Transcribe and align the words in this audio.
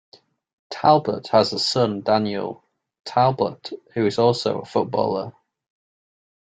Talbot 0.71 1.27
has 1.27 1.53
a 1.53 1.59
son, 1.59 2.01
Daniel 2.01 2.63
Talbot, 3.05 3.69
who 3.93 4.07
is 4.07 4.17
also 4.17 4.61
a 4.61 4.65
footballer. 4.65 5.31